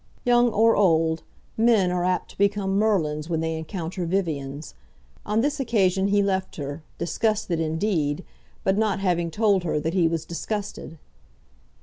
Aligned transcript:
Young 0.25 0.49
or 0.49 0.75
old, 0.75 1.21
men 1.55 1.91
are 1.91 2.03
apt 2.03 2.31
to 2.31 2.37
become 2.39 2.75
Merlins 2.79 3.29
when 3.29 3.39
they 3.39 3.55
encounter 3.55 4.03
Viviens. 4.07 4.73
On 5.27 5.41
this 5.41 5.59
occasion 5.59 6.07
he 6.07 6.23
left 6.23 6.55
her, 6.55 6.81
disgusted 6.97 7.59
indeed, 7.59 8.23
but 8.63 8.79
not 8.79 8.97
having 8.99 9.29
told 9.29 9.63
her 9.63 9.79
that 9.79 9.93
he 9.93 10.07
was 10.07 10.25
disgusted. 10.25 10.97